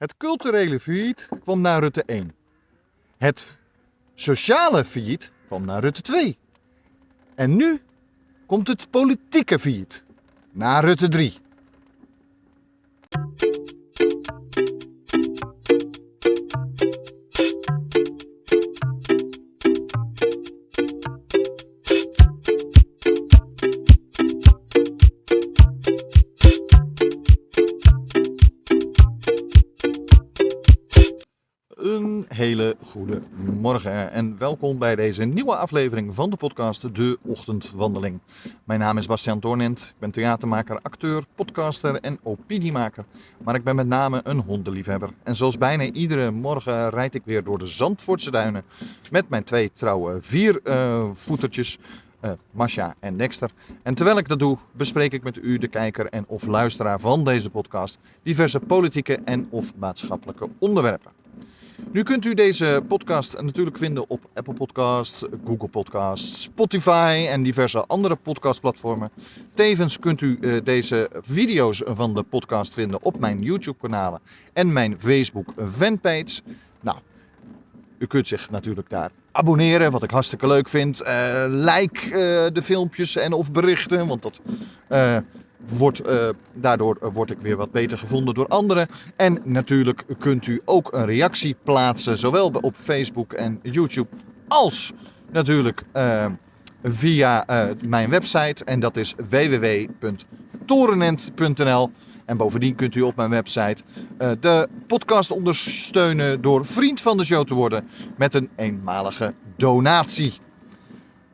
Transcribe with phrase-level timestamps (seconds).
[0.00, 2.34] Het culturele failliet kwam naar Rutte 1.
[3.18, 3.58] Het
[4.14, 6.38] sociale failliet kwam naar Rutte 2.
[7.34, 7.80] En nu
[8.46, 10.04] komt het politieke failliet
[10.52, 11.38] naar Rutte 3.
[32.92, 33.22] Hele goede
[33.60, 38.18] morgen en welkom bij deze nieuwe aflevering van de podcast De Ochtendwandeling.
[38.64, 43.04] Mijn naam is Bastiaan Toornent, ik ben theatermaker, acteur, podcaster en opiniemaker.
[43.44, 45.10] Maar ik ben met name een hondenliefhebber.
[45.22, 48.62] En zoals bijna iedere morgen rijd ik weer door de Zandvoortse duinen
[49.10, 51.78] met mijn twee trouwe viervoetertjes.
[52.24, 53.50] Uh, Masha en Dexter.
[53.82, 57.24] En terwijl ik dat doe, bespreek ik met u, de kijker en of luisteraar van
[57.24, 61.12] deze podcast, diverse politieke en of maatschappelijke onderwerpen.
[61.92, 67.84] Nu kunt u deze podcast natuurlijk vinden op Apple Podcasts, Google Podcasts, Spotify en diverse
[67.86, 69.10] andere podcastplatformen.
[69.54, 74.20] Tevens kunt u uh, deze video's van de podcast vinden op mijn YouTube-kanalen
[74.52, 76.40] en mijn Facebook fanpage.
[76.80, 76.98] Nou,
[77.98, 81.02] u kunt zich natuurlijk daar abonneren, wat ik hartstikke leuk vind.
[81.02, 82.12] Uh, like uh,
[82.54, 84.40] de filmpjes en of berichten, want dat
[86.06, 88.88] uh, daardoor word ik weer wat beter gevonden door anderen.
[89.16, 94.08] En natuurlijk kunt u ook een reactie plaatsen, zowel op Facebook en YouTube,
[94.48, 94.92] als
[95.32, 96.26] natuurlijk uh,
[96.82, 97.44] via
[97.86, 98.64] mijn website.
[98.64, 101.90] En dat is www.torenent.nl.
[102.24, 103.82] En bovendien kunt u op mijn website
[104.40, 110.32] de podcast ondersteunen door vriend van de show te worden met een eenmalige donatie.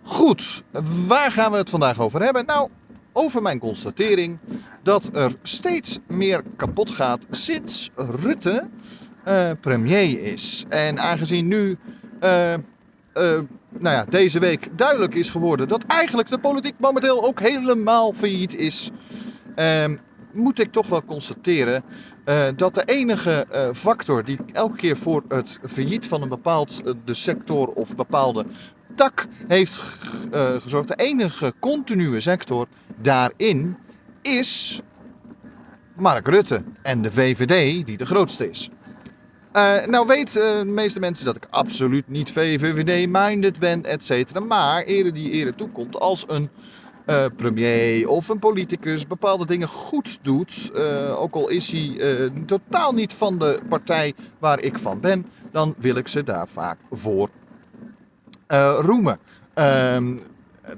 [0.06, 0.62] Goed,
[1.06, 2.46] waar gaan we het vandaag over hebben?
[2.46, 2.68] Nou,
[3.16, 4.38] over mijn constatering
[4.82, 8.66] dat er steeds meer kapot gaat sinds Rutte
[9.28, 10.64] uh, premier is.
[10.68, 11.76] En aangezien nu
[12.22, 12.58] uh, uh,
[13.78, 18.54] nou ja, deze week duidelijk is geworden dat eigenlijk de politiek momenteel ook helemaal failliet
[18.54, 18.90] is,
[19.54, 19.96] ehm,
[20.32, 21.82] moet ik toch wel constateren
[22.56, 27.68] dat de enige factor die elke keer voor het failliet van een bepaald de sector
[27.68, 28.44] of bepaalde
[28.96, 29.76] tak heeft
[30.58, 32.66] gezorgd, de enige continue sector
[33.00, 33.76] daarin
[34.22, 34.80] is
[35.96, 38.70] Mark Rutte en de VVD die de grootste is.
[39.52, 44.40] Uh, nou weten uh, de meeste mensen dat ik absoluut niet VVD-minded ben, et cetera.
[44.40, 46.48] Maar ere die ere toekomt als een
[47.06, 50.70] uh, premier of een politicus bepaalde dingen goed doet,
[51.16, 51.98] ook al is hij
[52.46, 56.78] totaal niet van de partij waar ik van ben, dan wil ik ze daar vaak
[56.90, 57.28] voor
[58.80, 59.18] roemen.
[59.54, 60.16] Ehm,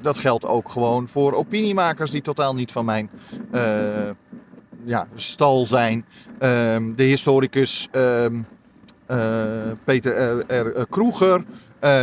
[0.01, 3.11] dat geldt ook gewoon voor opiniemakers die totaal niet van mijn
[3.55, 4.11] uh,
[4.85, 6.05] ja, stal zijn.
[6.41, 8.47] Um, de historicus um,
[9.11, 9.19] uh,
[9.85, 10.87] Peter R.
[10.89, 11.45] Kroeger.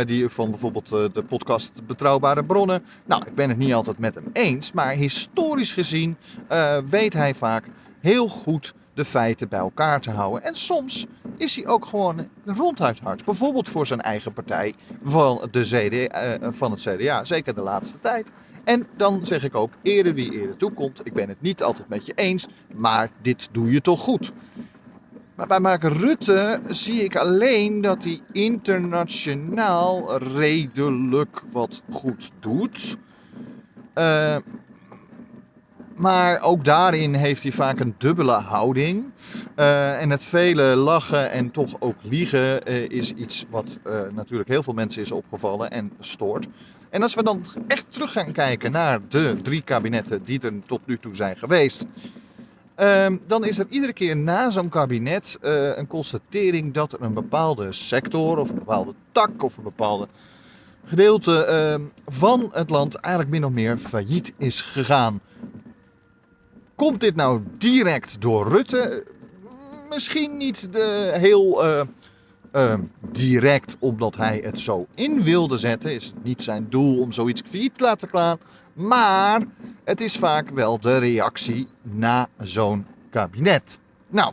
[0.06, 2.84] Die van bijvoorbeeld de podcast Betrouwbare Bronnen.
[3.04, 4.72] Nou, ik ben het niet altijd met hem eens.
[4.72, 6.16] Maar historisch gezien
[6.88, 7.64] weet hij vaak
[8.00, 10.42] heel goed de feiten bij elkaar te houden.
[10.42, 13.24] En soms is hij ook gewoon ronduit hard.
[13.24, 18.00] Bijvoorbeeld voor zijn eigen partij van, de CDA, uh, van het CDA, zeker de laatste
[18.00, 18.28] tijd.
[18.64, 21.00] En dan zeg ik ook, eerder wie eerder toekomt.
[21.04, 24.32] Ik ben het niet altijd met je eens, maar dit doe je toch goed.
[25.34, 32.96] Maar bij Mark Rutte zie ik alleen dat hij internationaal redelijk wat goed doet.
[33.94, 34.36] Uh,
[35.96, 39.04] maar ook daarin heeft hij vaak een dubbele houding.
[39.56, 44.48] Uh, en het vele lachen en toch ook liegen uh, is iets wat uh, natuurlijk
[44.48, 46.46] heel veel mensen is opgevallen en stoort.
[46.90, 50.80] En als we dan echt terug gaan kijken naar de drie kabinetten die er tot
[50.84, 51.84] nu toe zijn geweest.
[52.74, 55.38] Ehm, dan is er iedere keer na zo'n kabinet
[55.74, 60.08] een constatering dat er een bepaalde sector of een bepaalde tak of een bepaalde
[60.84, 65.20] gedeelte ehm, van het land eigenlijk min of meer failliet is gegaan.
[66.76, 69.04] Komt dit nou direct door Rutte?
[69.90, 71.80] Misschien niet de, heel uh,
[72.52, 72.74] uh,
[73.12, 75.94] direct omdat hij het zo in wilde zetten.
[75.94, 78.38] Is niet zijn doel om zoiets failliet te laten gaan.
[78.72, 79.42] Maar
[79.84, 83.78] het is vaak wel de reactie na zo'n kabinet.
[84.08, 84.32] Nou,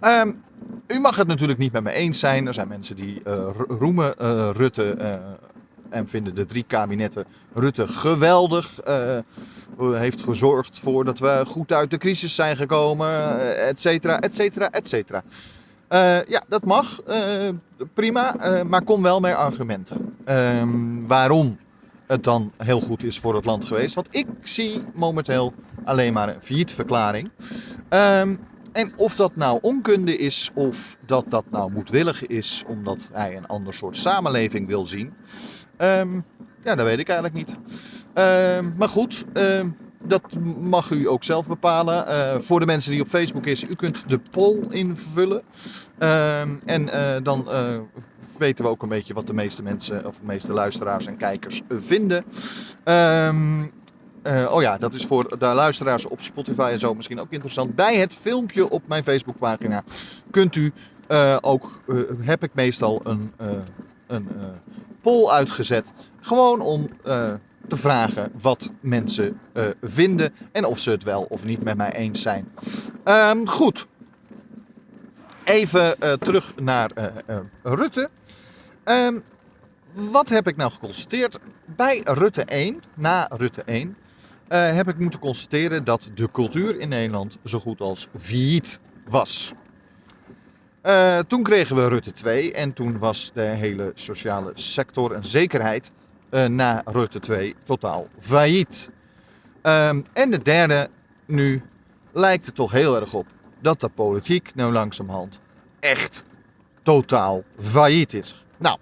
[0.00, 0.42] um,
[0.86, 2.46] u mag het natuurlijk niet met me eens zijn.
[2.46, 4.14] Er zijn mensen die uh, roemen
[4.52, 4.96] Rutte
[5.92, 7.24] en vinden de drie kabinetten
[7.54, 8.80] Rutte geweldig.
[8.88, 9.18] Uh,
[9.78, 14.34] heeft gezorgd voor dat we goed uit de crisis zijn gekomen, uh, et cetera, et
[14.34, 15.22] cetera, et cetera.
[16.28, 17.00] Ja, dat mag.
[17.94, 18.34] prima.
[18.68, 20.14] maar kom wel met argumenten.
[20.24, 21.58] Ehm, waarom
[22.06, 23.94] het dan heel goed is voor het land geweest.
[23.94, 25.54] Want ik zie momenteel
[25.84, 27.30] alleen maar een faillieverklaring.
[27.90, 28.38] Um,
[28.72, 33.46] En of dat nou onkunde is of dat dat nou moedwillig is omdat hij een
[33.46, 35.12] ander soort samenleving wil zien.
[35.82, 36.20] Ehm,
[36.64, 37.56] ja, dat weet ik eigenlijk niet.
[38.14, 39.68] Ehm, maar goed, ehm,
[40.04, 40.22] dat
[40.60, 42.06] mag u ook zelf bepalen.
[42.06, 45.42] Eh, voor de mensen die op Facebook is, u kunt de poll invullen.
[46.64, 47.78] En eh, dan eh,
[48.38, 51.62] weten we ook een beetje wat de meeste mensen, of de meeste luisteraars en kijkers
[51.68, 52.24] vinden.
[54.24, 57.74] Oh ja, dat is voor de luisteraars op Spotify en zo misschien ook interessant.
[57.74, 59.82] Bij het filmpje op mijn Facebookpagina
[60.30, 60.72] kunt u
[61.40, 61.80] ook,
[62.20, 63.32] heb ik meestal een,
[64.06, 64.28] een
[65.02, 65.92] poll uitgezet.
[66.20, 67.32] Gewoon om eh,
[67.68, 71.92] te vragen wat mensen eh, vinden en of ze het wel of niet met mij
[71.92, 72.52] eens zijn.
[73.04, 73.86] Ehm, goed.
[75.44, 76.90] Even eh, terug naar
[77.62, 78.10] Rutte.
[78.84, 79.18] Ehm,
[79.92, 81.38] wat heb ik nou geconstateerd?
[81.64, 83.96] Bij Rutte 1, na Rutte 1,
[84.48, 89.52] eh, heb ik moeten constateren dat de cultuur in Nederland zo goed als failliet was.
[90.82, 95.92] Eh, toen kregen we Rutte 2 en toen was de hele sociale sector en zekerheid
[96.30, 98.90] eh, na Rutte 2 totaal failliet.
[99.62, 100.88] Ehm, en de derde,
[101.26, 101.62] nu
[102.12, 103.26] lijkt het toch heel erg op
[103.60, 105.40] dat de politiek nou langzamerhand
[105.80, 106.24] echt
[106.82, 108.44] totaal failliet is.
[108.56, 108.78] Nou,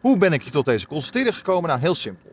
[0.00, 1.68] hoe ben ik tot deze constatering gekomen?
[1.68, 2.32] Nou, heel simpel.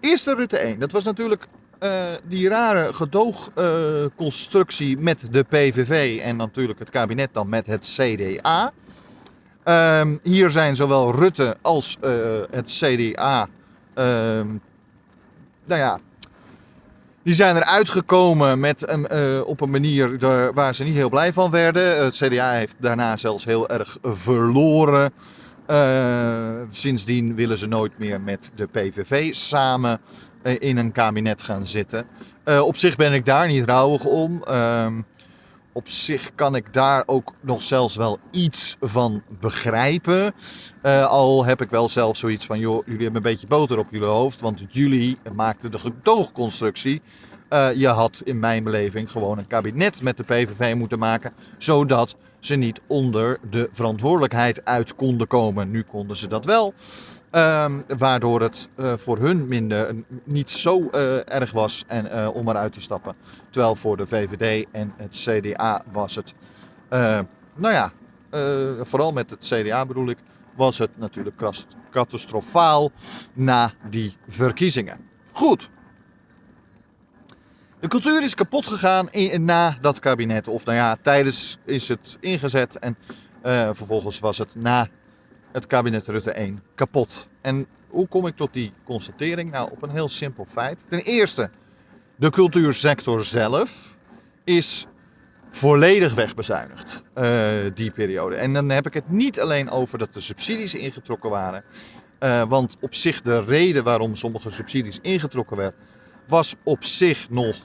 [0.00, 1.46] Eerste Rutte 1, dat was natuurlijk
[1.78, 8.72] eh, die rare gedoogconstructie met de PVV en natuurlijk het kabinet dan met het CDA.
[9.64, 12.12] Ehm, hier zijn zowel Rutte als eh,
[12.50, 13.48] het CDA,
[13.94, 14.46] ehm,
[15.64, 15.98] nou ja,
[17.22, 20.18] die zijn eruit gekomen met een, eh, op een manier
[20.54, 22.04] waar ze niet heel blij van werden.
[22.04, 25.12] Het CDA heeft daarna zelfs heel erg verloren.
[26.70, 30.00] Sindsdien willen ze nooit meer met de PVV samen
[30.44, 32.06] in een kabinet gaan zitten.
[32.44, 34.42] Eh, op zich ben ik daar niet rouwig om.
[34.42, 35.00] Ehm,
[35.72, 40.34] op zich kan ik daar ook nog zelfs wel iets van begrijpen.
[40.82, 43.86] Eh, al heb ik wel zelf zoiets van, joh, jullie hebben een beetje boter op
[43.90, 44.40] jullie hoofd.
[44.40, 47.02] Want jullie maakten de gedoogconstructie.
[47.48, 51.32] Eh, je had in mijn beleving gewoon een kabinet met de PVV moeten maken.
[51.58, 55.70] Zodat ze niet onder de verantwoordelijkheid uit konden komen.
[55.70, 56.74] Nu konden ze dat wel.
[57.34, 59.94] Ehm, waardoor het eh, voor hun minder
[60.24, 63.14] niet zo eh, erg was en, eh, om eruit te stappen.
[63.50, 66.34] Terwijl voor de VVD en het CDA was het,
[66.88, 67.20] eh,
[67.54, 67.92] nou ja,
[68.30, 68.40] eh,
[68.80, 70.18] vooral met het CDA bedoel ik,
[70.56, 71.36] was het natuurlijk
[71.90, 72.90] catastrofaal
[73.32, 74.98] na die verkiezingen.
[75.32, 75.70] Goed.
[77.80, 80.48] De cultuur is kapot gegaan in, na dat kabinet.
[80.48, 82.96] Of nou ja, tijdens is het ingezet en
[83.42, 84.88] eh, vervolgens was het na
[85.54, 87.28] het kabinet Rutte 1 kapot.
[87.40, 89.50] En hoe kom ik tot die constatering?
[89.50, 90.84] Nou, op een heel simpel feit.
[90.88, 91.50] Ten eerste,
[92.16, 93.96] de cultuursector zelf
[94.44, 94.86] is
[95.50, 98.36] volledig wegbezuinigd eh, die periode.
[98.36, 101.64] En dan heb ik het niet alleen over dat de subsidies ingetrokken waren.
[102.18, 105.80] Eh, want op zich de reden waarom sommige subsidies ingetrokken werden,
[106.26, 107.56] was op zich nog.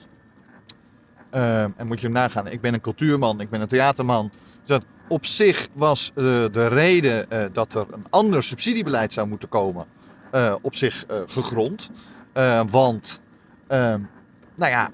[1.29, 4.31] eh, en moet je nagaan, ik ben een cultuurman, ik ben een theaterman.
[4.31, 9.27] Dus dat op zich was eh, de reden eh, dat er een ander subsidiebeleid zou
[9.27, 9.85] moeten komen,
[10.31, 11.89] eh, op zich gegrond.
[12.69, 13.21] Want,
[13.67, 14.01] ehm,
[14.55, 14.89] nou ja,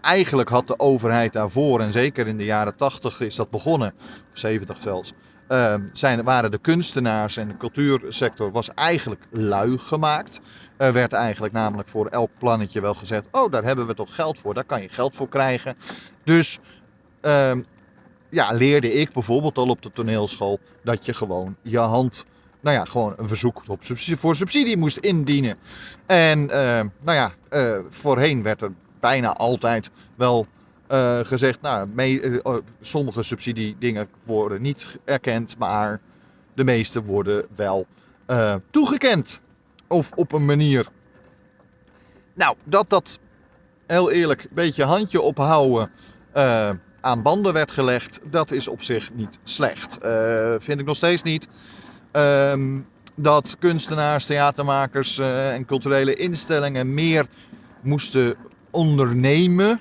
[0.00, 3.92] eigenlijk had de overheid daarvoor, en zeker in de jaren 80 is dat begonnen,
[4.30, 5.12] of 70 zelfs,
[5.48, 10.40] ehm, zijn, waren de kunstenaars en de cultuursector was eigenlijk lui gemaakt.
[10.76, 14.38] Er werd eigenlijk namelijk voor elk plannetje wel gezet, oh daar hebben we toch geld
[14.38, 15.76] voor, daar kan je geld voor krijgen.
[16.24, 16.58] Dus
[17.20, 17.60] ehm,
[18.30, 22.24] ja, leerde ik bijvoorbeeld al op de toneelschool dat je gewoon je hand,
[22.60, 25.56] nou ja, gewoon een verzoek op subsidie, voor subsidie moest indienen.
[26.06, 30.46] En ehm, nou ja, eh, voorheen werd er bijna altijd wel
[30.86, 36.00] eh, gezegd, nou, eh, oh, sommige subsidiedingen worden niet erkend, maar
[36.54, 37.86] de meeste worden wel
[38.26, 39.40] eh, toegekend.
[39.88, 40.86] Of op een manier.
[42.34, 43.18] Nou, dat dat
[43.86, 45.90] heel eerlijk een beetje handje ophouden
[46.32, 46.70] eh,
[47.00, 49.98] aan banden werd gelegd, dat is op zich niet slecht.
[49.98, 51.48] Eh, vind ik nog steeds niet.
[52.12, 52.78] Ehm,
[53.14, 57.26] dat kunstenaars, theatermakers eh, en culturele instellingen meer
[57.80, 58.34] moesten
[58.70, 59.80] ondernemen,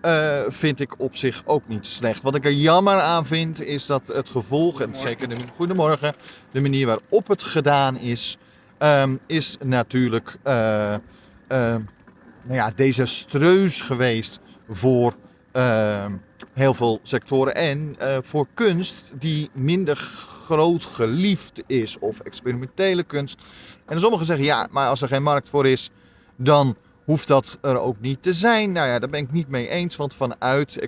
[0.00, 2.22] eh, vind ik op zich ook niet slecht.
[2.22, 6.14] Wat ik er jammer aan vind, is dat het gevolg, en zeker de, goedemorgen,
[6.50, 8.36] de manier waarop het gedaan is,
[8.78, 11.00] ehm, is natuurlijk eh, eh,
[11.48, 15.14] nou ja, desastreus geweest voor
[15.52, 16.12] ehm,
[16.52, 17.54] heel veel sectoren.
[17.54, 23.42] En eh, voor kunst die minder groot geliefd is, of experimentele kunst.
[23.86, 25.90] En sommigen zeggen ja, maar als er geen markt voor is,
[26.36, 28.72] dan hoeft dat er ook niet te zijn.
[28.72, 30.78] Nou ja, daar ben ik niet mee eens, want vanuit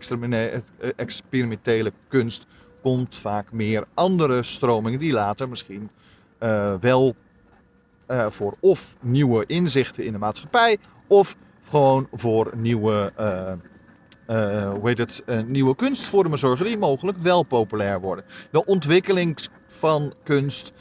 [0.96, 2.46] experimentele kunst
[2.82, 5.90] komt vaak meer andere stromingen die later misschien
[6.40, 7.14] uh, wel
[8.28, 11.36] voor of nieuwe inzichten in de maatschappij of
[11.68, 13.12] gewoon voor nieuwe,
[14.30, 18.24] uh, hoe heet het, nieuwe kunstvormen zorgen die mogelijk wel populair worden.
[18.50, 20.72] De ontwikkeling van kunst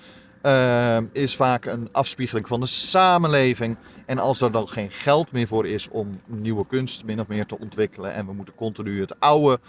[1.12, 3.78] is vaak een afspiegeling van de samenleving.
[4.06, 7.46] En als er dan geen geld meer voor is om nieuwe kunst min of meer
[7.46, 9.60] te ontwikkelen en we moeten continu het oude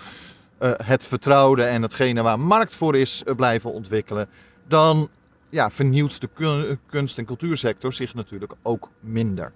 [0.85, 4.29] het vertrouwde en hetgene waar markt voor is blijven ontwikkelen,
[4.69, 5.09] dan
[5.51, 9.53] ja, vernieuwt de kunst- en cultuursector zich natuurlijk ook minder.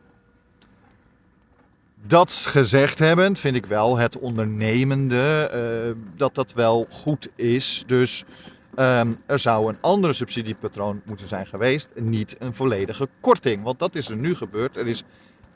[2.06, 7.84] Dat gezegd hebbend vind ik wel het ondernemende uh, dat dat wel goed is.
[7.86, 8.24] Dus
[8.76, 13.62] um, er zou een andere subsidiepatroon moeten zijn geweest, niet een volledige korting.
[13.62, 14.76] Want dat is er nu gebeurd.
[14.76, 15.02] Er is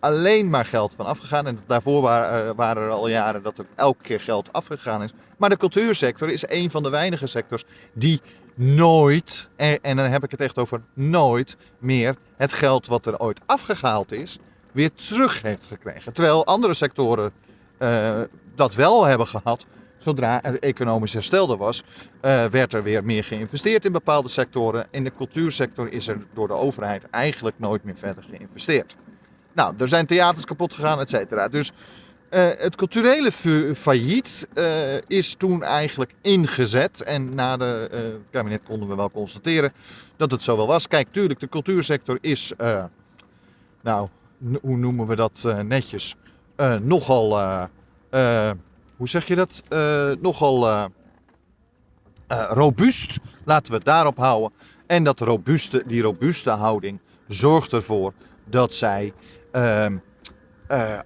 [0.00, 1.46] alleen maar geld van afgegaan.
[1.46, 5.12] En daarvoor waren, uh, waren er al jaren dat er elke keer geld afgegaan is.
[5.36, 8.20] Maar de cultuursector is een van de weinige sectors die
[8.54, 13.18] nooit, en, en, dan heb ik het echt over nooit meer, het geld wat er
[13.18, 14.38] ooit afgehaald is,
[14.78, 16.12] weer terug heeft gekregen.
[16.12, 17.32] Terwijl andere sectoren
[17.78, 18.20] uh,
[18.54, 19.66] dat wel hebben gehad.
[19.98, 21.82] Zodra het economisch herstelde was,
[22.22, 24.86] uh, werd er weer meer geïnvesteerd in bepaalde sectoren.
[24.90, 28.96] In de cultuursector is er door de overheid eigenlijk nooit meer verder geïnvesteerd.
[29.52, 31.48] Nou, er zijn theaters kapot gegaan, et cetera.
[31.48, 33.32] Dus uh, het culturele
[33.74, 34.48] failliet
[35.06, 37.02] is toen eigenlijk ingezet.
[37.02, 39.72] En na de, het kabinet konden we wel constateren
[40.16, 40.88] dat het zo wel was.
[40.88, 42.52] Kijk, tuurlijk, de cultuursector is,
[43.82, 44.08] nou,
[44.60, 46.16] hoe noemen we dat netjes,
[46.80, 47.38] nogal,
[48.96, 49.62] hoe zeg je dat,
[50.20, 50.88] nogal
[52.48, 53.18] robuust.
[53.44, 54.52] Laten we het daarop houden.
[54.86, 58.12] En dat robuuste, die robuuste houding zorgt ervoor
[58.44, 59.12] dat zij
[59.52, 59.86] uh,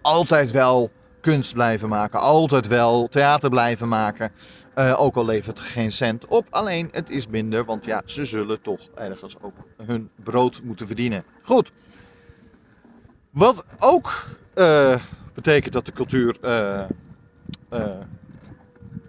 [0.02, 4.32] altijd wel kunst blijven maken, altijd wel theater blijven maken.
[4.96, 6.46] Ook al levert het geen cent op.
[6.50, 9.54] Alleen het is minder, want ja, ze zullen toch ergens ook
[9.86, 11.24] hun brood moeten verdienen.
[11.42, 11.72] Goed.
[13.32, 14.96] Wat ook uh,
[15.34, 16.36] betekent dat de cultuur,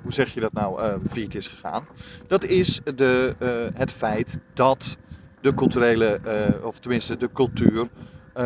[0.01, 1.87] hoe zeg je dat nou, failliet is gegaan.
[2.27, 3.35] Dat is de,
[3.73, 4.97] het feit dat
[5.41, 6.19] de culturele,
[6.63, 7.87] of tenminste de cultuur,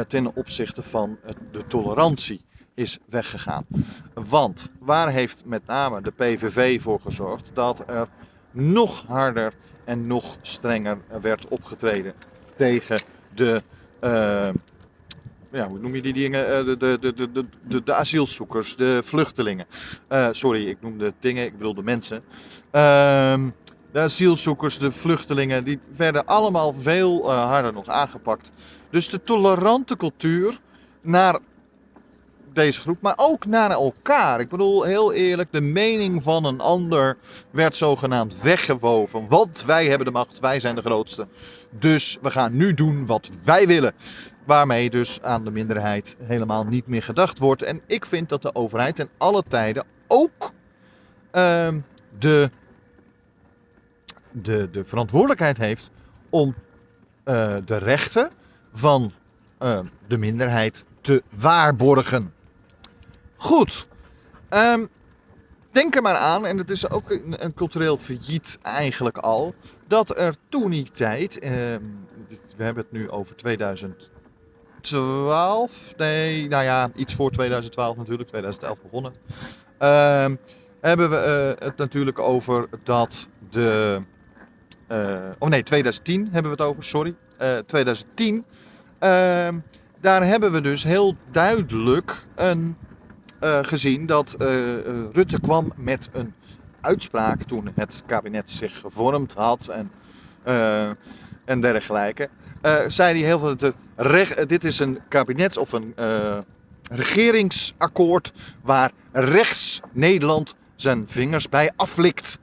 [0.08, 1.20] ten opzichte van
[1.52, 2.42] de tolerantie
[2.74, 3.66] is weggegaan.
[4.14, 8.08] Want waar heeft met name de PVV voor gezorgd dat er
[8.52, 9.54] nog harder
[9.84, 12.14] en nog strenger werd opgetreden
[12.56, 13.02] tegen
[13.34, 13.62] de,
[15.52, 16.50] ja, hoe noem je die dingen?
[16.50, 19.66] Uh, de, de, de, de, de, de, asielzoekers, de vluchtelingen.
[20.10, 22.24] Uh, sorry, ik noemde dingen, ik bedoel de mensen.
[22.72, 23.50] Ehm,
[23.92, 28.50] de asielzoekers, de vluchtelingen, die werden allemaal veel harder nog aangepakt
[28.90, 30.60] dus de tolerante cultuur
[31.02, 31.40] naar
[32.54, 34.40] deze groep, maar ook naar elkaar.
[34.40, 37.18] Ik bedoel, heel eerlijk, de mening van een ander
[37.52, 39.28] werd zogenaamd weggewoven.
[39.28, 41.28] Want wij hebben de macht, wij zijn de grootste.
[41.80, 43.94] Dus we gaan nu doen wat wij willen.
[44.48, 47.62] Waarmee dus aan de minderheid helemaal niet meer gedacht wordt.
[47.62, 50.52] En ik vind dat de overheid ten alle tijden ook
[51.32, 51.74] uh,
[52.18, 52.50] de,
[54.32, 55.92] de, de verantwoordelijkheid heeft
[56.30, 56.56] om
[57.26, 58.32] uh, de rechten
[58.74, 59.12] van
[59.64, 62.34] uh, de minderheid te waarborgen.
[63.36, 63.88] Goed.
[64.50, 64.88] Um,
[65.72, 69.56] denk er maar aan, en het is ook een, cultureel failliet eigenlijk al,
[69.88, 73.36] dat er toen die tijd, we hebben het nu over
[74.88, 79.14] 2012, nee, nou ja, iets voor 2012 natuurlijk, 2011 begonnen.
[79.80, 80.26] Uh,
[80.82, 84.00] hebben we uh, het natuurlijk over dat de.
[84.92, 87.16] Uh, oh nee, 2010 hebben we het over, sorry.
[87.66, 88.42] 2010 uh,
[90.02, 92.78] daar hebben we dus heel duidelijk een,
[93.62, 94.36] gezien dat
[95.12, 96.34] Rutte kwam met een
[96.82, 99.92] uitspraak toen het kabinet zich gevormd had en,
[101.46, 102.30] en dergelijke.
[102.88, 103.74] zei hij heel veel, de
[104.48, 105.94] dit is een kabinets- of een
[106.92, 108.32] regeringsakkoord
[108.64, 112.40] waar rechts Nederland zijn vingers bij aflikt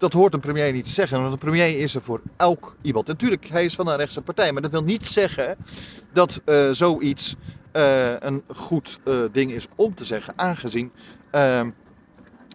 [0.00, 1.20] dat hoort een premier niet te zeggen.
[1.20, 3.06] Want een premier is er voor elk iemand.
[3.06, 4.52] Natuurlijk, hij is van een rechtse partij.
[4.52, 5.56] Maar dat wil niet zeggen
[6.12, 7.34] dat uh, zoiets
[7.72, 8.98] uh, een goed
[9.32, 10.32] ding is om te zeggen.
[10.36, 10.92] Aangezien
[11.30, 11.70] ehm,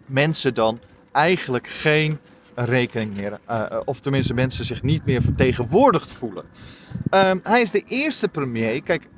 [0.06, 0.80] mensen dan
[1.12, 2.18] eigenlijk geen
[2.64, 3.38] rekening meer.
[3.84, 6.44] of tenminste mensen zich niet meer vertegenwoordigd voelen.
[7.10, 8.82] Ehm, hij is de eerste premier.
[8.82, 9.08] Kijk,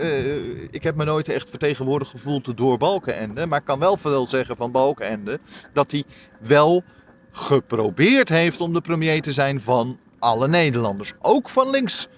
[0.70, 3.46] ik heb me nooit echt vertegenwoordigd gevoeld door Balkenende.
[3.46, 5.40] Maar ik kan wel veel zeggen van Balkenende.
[5.72, 6.04] Dat hij
[6.40, 6.82] wel
[7.30, 11.12] geprobeerd heeft om de premier te zijn van alle Nederlanders.
[11.20, 12.08] Ook van links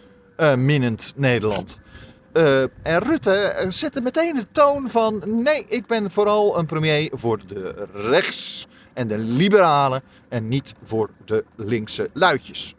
[0.56, 1.78] minnend Nederland.
[2.32, 7.40] Uh, en Rutte zette meteen de toon van: nee, ik ben vooral een premier voor
[7.46, 12.74] de rechts en de liberalen en niet voor de linkse luidjes.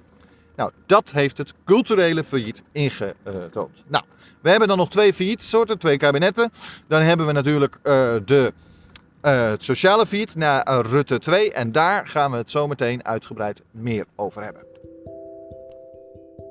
[0.56, 3.84] Nou, dat heeft het culturele failliet ingetoond.
[3.88, 4.04] Nou,
[4.42, 6.52] we hebben dan nog twee faillietsoorten, twee kabinetten.
[6.88, 8.54] Dan hebben we natuurlijk uh, de,
[9.22, 11.54] het sociale failliet naar Rutte 2.
[11.54, 14.64] En daar gaan we het zo meteen uitgebreid meer over hebben.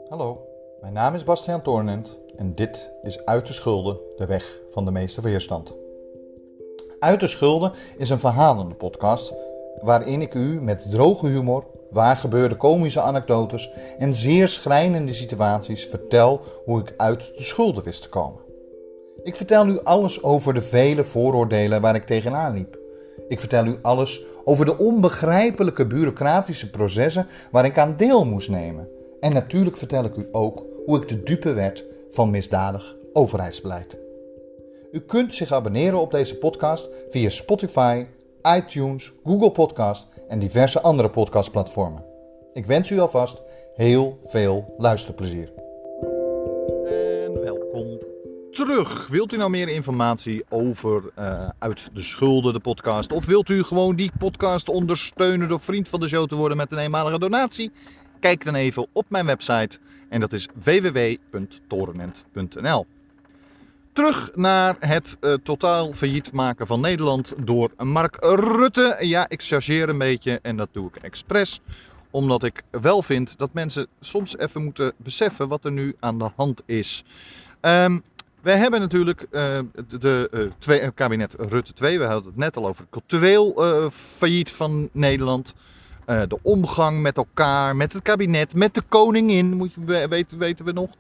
[0.09, 0.47] Hallo,
[0.81, 4.91] mijn naam is Bastiaan Toornent en dit is Uit de Schulden, de weg van de
[4.91, 5.75] meeste weerstand.
[6.99, 9.35] Uit de Schulden is een verhalende podcast
[9.81, 16.81] waarin ik u met droge humor, waargebeurde komische anekdotes en zeer schrijnende situaties vertel hoe
[16.81, 18.41] ik uit de schulden wist te komen.
[19.23, 22.79] Ik vertel u alles over de vele vooroordelen waar ik tegenaan liep.
[23.29, 28.89] Ik vertel u alles over de onbegrijpelijke bureaucratische processen waar ik aan deel moest nemen.
[29.21, 33.99] En natuurlijk vertel ik u ook hoe ik de dupe werd van misdadig overheidsbeleid.
[34.93, 38.07] U kunt zich abonneren op deze podcast via Spotify,
[38.57, 42.05] iTunes, Google Podcast en diverse andere podcastplatformen.
[42.53, 43.43] Ik wens u alvast
[43.75, 45.53] heel veel luisterplezier.
[46.87, 47.99] En welkom
[48.51, 49.09] terug.
[49.09, 53.13] Wilt u nou meer informatie over uh, Uit de Schulden, de podcast?
[53.13, 56.73] Of wilt u gewoon die podcast ondersteunen door vriend van de show te worden met
[56.73, 57.71] een eenmalige donatie?
[58.21, 62.87] Kijk dan even op mijn website en dat is www.torenent.nl.
[63.93, 68.97] Terug naar het uh, totaal failliet maken van Nederland door Mark Rutte.
[69.01, 71.61] Ja, ik chargeer een beetje en dat doe ik expres.
[72.11, 76.31] Omdat ik wel vind dat mensen soms even moeten beseffen wat er nu aan de
[76.37, 77.05] hand is.
[77.61, 78.03] Um,
[78.41, 79.59] wij hebben natuurlijk uh,
[79.99, 81.99] de, uh, twee, kabinet Rutte 2.
[81.99, 83.55] We hadden het net al over cultureel
[83.91, 85.55] failliet van Nederland.
[86.07, 89.53] Uh, de omgang met elkaar, met het kabinet, met de koningin.
[89.53, 90.91] Moet je, weten, weten we nog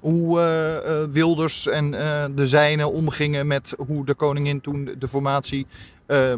[0.00, 1.90] hoe uh, uh, Wilders en
[2.34, 5.66] de zijnen omgingen met hoe de koningin toen de formatie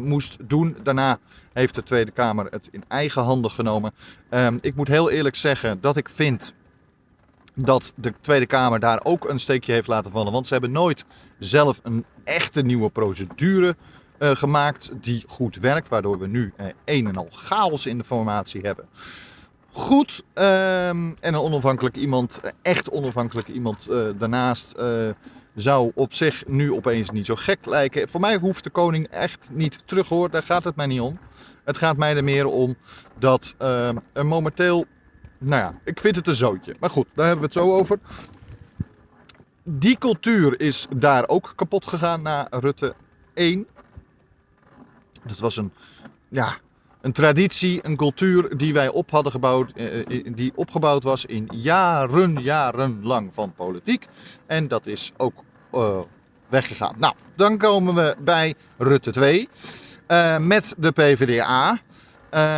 [0.01, 0.77] moest doen.
[0.83, 1.19] Daarna
[1.53, 3.93] heeft de Tweede Kamer het in eigen handen genomen.
[4.29, 6.53] Ehm, ik moet heel eerlijk zeggen dat ik vind
[7.63, 10.31] dat de Tweede Kamer daar ook een steekje heeft laten vallen.
[10.31, 11.05] Want ze hebben nooit
[11.39, 13.75] zelf een echte nieuwe procedure
[14.19, 18.03] uh, gemaakt die goed werkt, waardoor we nu uh, een en al chaos in de
[18.03, 18.85] formatie hebben.
[19.71, 24.75] Goed, um, en een onafhankelijk iemand, echt onafhankelijk iemand daarnaast
[25.55, 28.09] zou op zich nu opeens niet zo gek lijken.
[28.09, 31.19] Voor mij hoeft de koning echt niet terug hoor, daar gaat het mij niet om.
[31.63, 32.75] Het gaat mij er meer om
[33.17, 34.85] dat ehm, er momenteel,
[35.37, 36.75] nou ja, ik vind het een zootje.
[36.79, 37.99] Maar goed, daar hebben we het zo over.
[39.63, 42.95] Die cultuur is daar ook kapot gegaan na Rutte
[43.33, 43.67] 1.
[45.25, 45.71] Dat was een,
[46.29, 46.57] ja,
[47.01, 51.49] een traditie, een cultuur die wij op hadden gebouwd, eh, eh, die opgebouwd was in
[51.51, 54.07] jaren, jarenlang van politiek.
[54.45, 55.99] En dat is ook uh,
[56.49, 56.95] weggegaan.
[56.97, 59.49] Nou, dan komen we bij Rutte 2
[60.07, 61.79] uh, met de PvdA.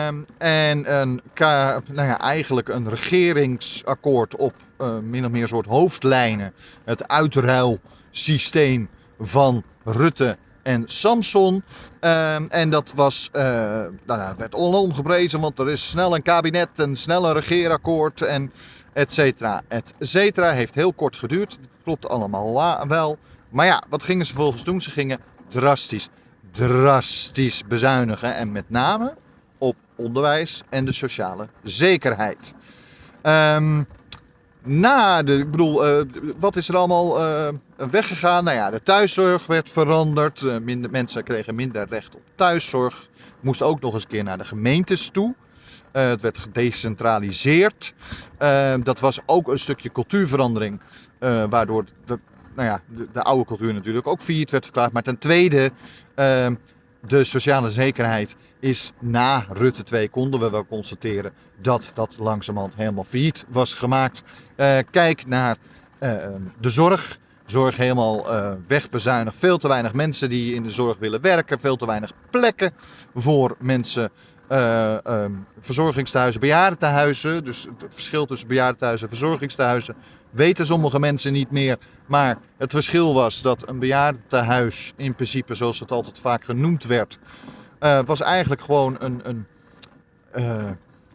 [0.07, 1.21] Um, en een,
[1.91, 6.53] nou ja, eigenlijk een regeringsakkoord op uh, min of meer soort hoofdlijnen.
[6.83, 11.53] Het uitruilsysteem van Rutte en Samson.
[11.53, 13.41] Um, en dat was, uh,
[14.05, 18.51] nou werd ongeprezen, want er is snel een kabinet en snel een regeerakkoord en
[18.93, 20.51] et cetera, et cetera.
[20.51, 23.17] Heeft heel kort geduurd, klopt allemaal wel.
[23.49, 24.81] Maar ja, wat gingen ze volgens doen?
[24.81, 25.19] Ze gingen
[25.49, 26.09] drastisch,
[26.51, 28.35] drastisch bezuinigen.
[28.35, 29.13] En met name
[29.57, 32.53] op onderwijs en de sociale zekerheid.
[33.23, 33.87] Um,
[34.63, 36.05] na de, ik bedoel, uh,
[36.37, 37.47] wat is er allemaal uh,
[37.91, 38.43] weggegaan?
[38.43, 40.41] Nou ja, de thuiszorg werd veranderd.
[40.41, 43.07] Uh, minder, mensen kregen minder recht op thuiszorg.
[43.39, 45.35] Moest ook nog eens een keer naar de gemeentes toe.
[45.91, 47.93] het werd gedecentraliseerd.
[48.83, 50.81] dat was ook een stukje cultuurverandering.
[51.49, 52.19] waardoor de,
[52.55, 54.91] nou ja, de, de, oude cultuur natuurlijk ook failliet werd verklaard.
[54.91, 55.71] Maar ten tweede,
[57.07, 63.03] de sociale zekerheid is na Rutte 2 konden we wel constateren dat dat langzamerhand helemaal
[63.03, 64.23] failliet was gemaakt.
[64.57, 65.57] Uh, kijk naar
[65.99, 66.15] uh,
[66.59, 67.19] de zorg.
[67.45, 69.37] Zorg helemaal uh, wegbezuinigd.
[69.37, 71.59] Veel te weinig mensen die in de zorg willen werken.
[71.59, 72.73] Veel te weinig plekken
[73.15, 74.11] voor mensen.
[74.49, 77.43] Um, verzorgingstehuizen, bejaardentehuizen.
[77.43, 79.95] Dus het verschil tussen bejaardentehuizen en verzorgingstehuizen
[80.31, 81.77] weten sommige mensen niet meer.
[82.05, 87.19] Maar het verschil was dat een bejaardentehuis in principe, zoals het altijd vaak genoemd werd,
[87.81, 89.45] uh, was eigenlijk gewoon een, een,
[90.35, 90.69] uh,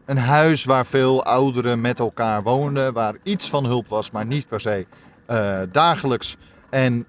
[0.05, 2.93] een huis waar veel ouderen met elkaar woonden.
[2.93, 4.87] Waar iets van hulp was, maar niet per se
[5.31, 6.37] uh, dagelijks.
[6.71, 7.07] En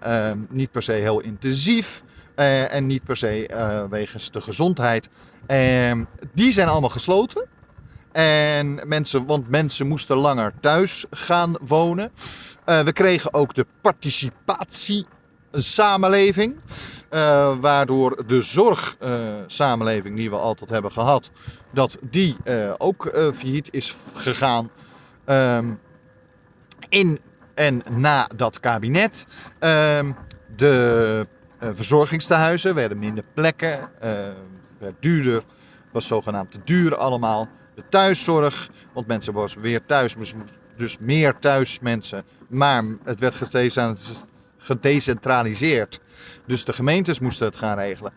[0.50, 2.04] niet per se heel intensief.
[2.36, 3.50] en niet per se
[3.90, 5.10] wegens de gezondheid.
[6.34, 7.48] die zijn allemaal gesloten.
[8.12, 12.12] En mensen, want mensen moesten langer thuis gaan wonen.
[12.66, 16.56] We kregen ook de participatiesamenleving.
[17.12, 21.32] Uh, waardoor de zorgsamenleving uh, die we altijd hebben gehad,
[21.74, 22.38] dat die
[22.78, 24.70] ook failliet is gegaan.
[25.26, 25.80] Um,
[26.90, 27.20] in
[27.54, 29.26] en na dat kabinet.
[29.60, 30.00] Uh,
[30.56, 31.28] de
[31.60, 33.90] verzorgingstehuizen werden minder plekken,
[34.80, 35.44] werd duurder,
[35.92, 37.48] was zogenaamd te duur allemaal.
[37.76, 40.16] De thuiszorg, want mensen waren weer thuis,
[40.76, 42.24] dus meer thuis mensen.
[42.48, 43.36] Maar het werd
[44.68, 46.00] gedecentraliseerd.
[46.46, 48.12] Dus de gemeentes moesten het gaan regelen.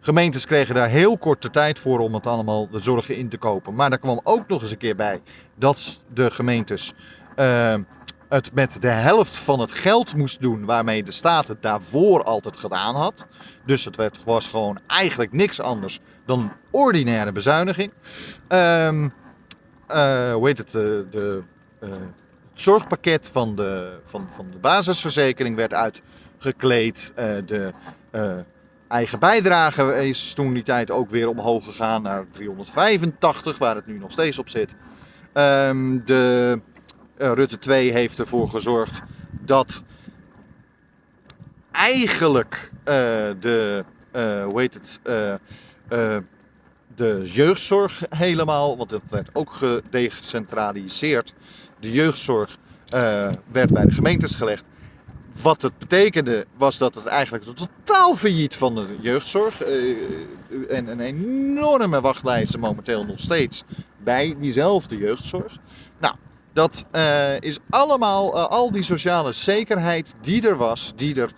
[0.00, 3.74] Gemeentes kregen daar heel korte tijd voor om het allemaal de zorgen in te kopen.
[3.74, 5.20] Maar daar kwam ook nog eens een keer bij
[5.56, 6.94] dat de gemeentes
[7.36, 7.74] uh,
[8.28, 12.56] het met de helft van het geld moest doen waarmee de staat het daarvoor altijd
[12.56, 13.26] gedaan had.
[13.64, 17.92] Dus het werd, was gewoon eigenlijk niks anders dan een ordinaire bezuiniging.
[18.48, 18.88] Uh,
[20.32, 20.70] hoe heet het?
[20.70, 21.42] De, de
[22.54, 27.12] zorgpakket van de, van, van de basisverzekering werd uitgekleed.
[27.18, 27.72] Uh, de
[28.88, 33.98] eigen bijdrage is toen die tijd ook weer omhoog gegaan naar 385, waar het nu
[33.98, 34.74] nog steeds op zit.
[35.32, 36.60] Um, de
[37.18, 39.02] uh, Rutte 2 heeft ervoor gezorgd
[39.40, 39.82] dat
[41.70, 43.84] eigenlijk de,
[44.44, 45.00] hoe heet het,
[46.94, 51.34] de jeugdzorg helemaal, want het werd ook gedecentraliseerd.
[51.80, 52.56] De jeugdzorg
[53.50, 54.64] werd bij de gemeentes gelegd.
[55.42, 59.62] Wat het betekende was dat het eigenlijk totaal failliet van de jeugdzorg.
[60.68, 63.64] en een enorme wachtlijsten momenteel nog steeds
[64.02, 65.56] bij diezelfde jeugdzorg.
[65.98, 66.14] Nou,
[66.52, 66.84] dat
[67.38, 71.30] is allemaal, al die sociale zekerheid die er was, die er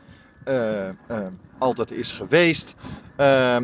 [1.59, 2.75] altijd is geweest.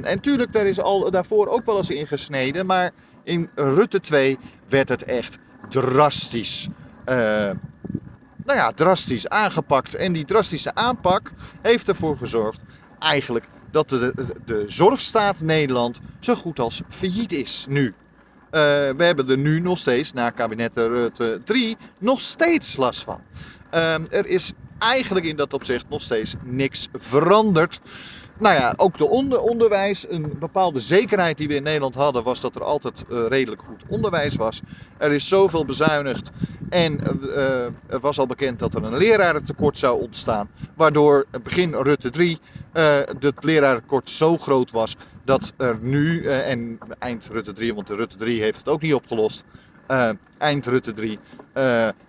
[0.03, 2.91] En tuurlijk, daar is al daarvoor ook wel eens in gesneden, maar
[3.25, 4.39] in Rutte 2
[4.69, 5.39] werd het echt
[5.69, 6.69] drastisch.
[7.05, 7.57] nou
[8.45, 9.95] ja, drastisch aangepakt.
[9.95, 12.61] En die drastische aanpak heeft ervoor gezorgd
[12.99, 14.13] eigenlijk dat de,
[14.45, 17.87] de, zorgstaat Nederland zo goed als failliet is nu.
[17.87, 17.93] Uh,
[18.97, 23.21] we hebben er nu nog steeds, na kabinet Rutte 3, nog steeds last van.
[23.75, 27.81] Uh, er is eigenlijk in dat opzicht nog steeds niks veranderd.
[28.39, 32.41] Nou ja, ook de onder onderwijs, een bepaalde zekerheid die we in Nederland hadden, was
[32.41, 34.61] dat er altijd uh, redelijk goed onderwijs was.
[34.99, 36.31] Er is zoveel bezuinigd
[36.69, 42.11] en uh, er was al bekend dat er een lerarentekort zou ontstaan, waardoor begin Rutte
[42.11, 42.39] 3
[42.73, 48.17] het lerarentekort zo groot was dat er nu, en eind Rutte 3, want de Rutte
[48.17, 49.45] 3 heeft het ook niet opgelost,
[50.39, 51.19] eind Rutte 3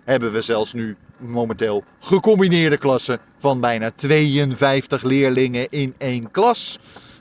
[0.04, 6.78] hebben we zelfs nu momenteel gecombineerde klassen van bijna 52 leerlingen in één klas.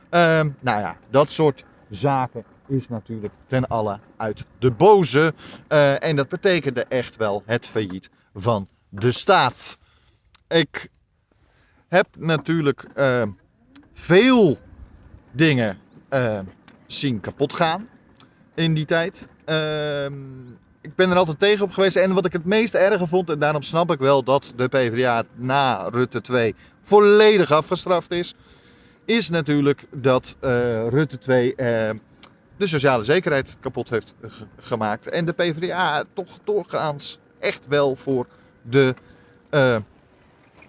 [0.10, 5.34] Um, nou ja, dat soort zaken is natuurlijk ten alle uit de boze.
[5.70, 9.78] Uh, en dat betekende echt wel het failliet van de staat.
[10.48, 10.90] Ik
[11.88, 13.24] heb natuurlijk uh,
[13.94, 14.58] veel
[15.32, 15.78] dingen
[16.10, 16.40] uh,
[16.88, 17.90] zien kapot gaan
[18.56, 19.28] in die tijd.
[19.50, 20.14] Ehm,
[20.82, 21.96] ik ben er altijd tegen op geweest.
[21.96, 25.24] En wat ik het meest erge vond, en daarom snap ik wel dat de PvdA
[25.36, 28.36] na Rutte 2 volledig afgestraft is,
[29.06, 31.56] is natuurlijk dat uh, Rutte 2 uh,
[32.58, 34.14] de sociale zekerheid kapot heeft
[34.60, 35.10] gemaakt.
[35.10, 38.28] En de PvdA toch doorgaans echt wel voor
[38.62, 38.96] de,
[39.52, 39.60] uh,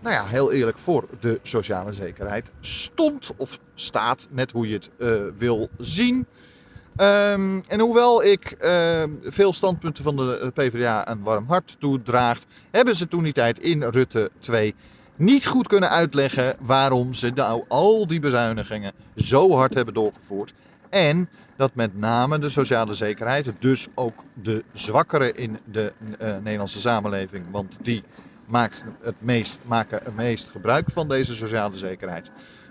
[0.00, 4.90] nou ja, heel eerlijk, voor de sociale zekerheid stond of staat, net hoe je het
[5.36, 6.26] wil zien.
[6.96, 12.46] Um, en hoewel ik uh, veel standpunten van de eh, PvdA een warm hart toedraagt,
[12.70, 14.74] hebben ze toen die tijd in Rutte 2
[15.16, 20.52] niet goed kunnen uitleggen waarom ze nou al die bezuinigingen zo hard hebben doorgevoerd.
[20.90, 26.80] En dat met name de sociale zekerheid, dus ook de zwakkeren in de uh, Nederlandse
[26.80, 28.02] samenleving, want die
[28.46, 32.30] maakt het meest, maken het meest gebruik van deze sociale zekerheid,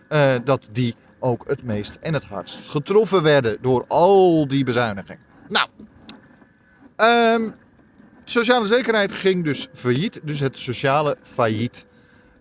[0.10, 5.24] uh, dat die ook het meest en het hardst getroffen werden door al die bezuinigingen.
[5.48, 5.68] Nou,
[7.36, 7.56] um,
[8.24, 11.88] sociale zekerheid ging dus failliet, dus het sociale failliet.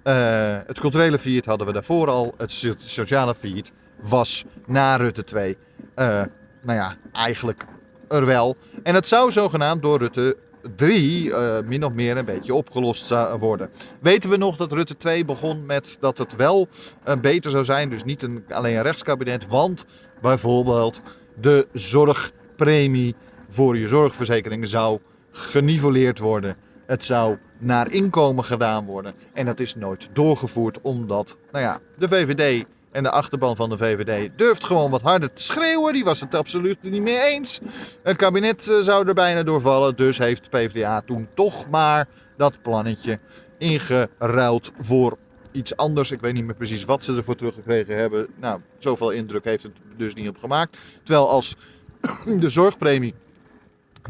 [0.05, 5.57] Uh, het culturele failliet hadden we daarvoor al, het sociale failliet was na Rutte 2,
[5.97, 6.27] uh, eh,
[6.63, 7.65] nou ja, eigenlijk
[8.09, 8.57] er wel.
[8.83, 10.37] En het zou zogenaamd door Rutte
[10.77, 13.71] 3 uh, min of meer een beetje opgelost zou worden.
[14.01, 16.69] Weten we nog dat Rutte 2 begon met dat het wel
[17.09, 19.85] uh, beter zou zijn, dus niet een, alleen een rechtskabinet, want
[20.21, 21.03] bijvoorbeeld
[21.41, 23.15] de zorgpremie
[23.49, 24.99] voor je zorgverzekering zou
[25.31, 26.57] genivelleerd worden.
[26.87, 29.15] Het zou naar inkomen gedaan worden.
[29.33, 33.77] En dat is nooit doorgevoerd omdat nou ja, de VVD En de achterban van de
[33.77, 35.93] VVD durft gewoon wat harder te schreeuwen.
[35.93, 37.61] Die was het absoluut niet mee eens.
[38.03, 39.97] Het kabinet eh, zou er bijna doorvallen.
[39.97, 43.19] Dus heeft de PvdA toen toch maar dat plannetje
[43.59, 45.19] ingeruild voor
[45.53, 46.11] iets anders.
[46.11, 48.27] Ik weet niet meer precies wat ze ervoor teruggekregen hebben.
[48.41, 50.79] Nou, zoveel indruk heeft het dus niet op gemaakt.
[51.03, 51.57] Terwijl als
[52.43, 53.15] de zorgpremie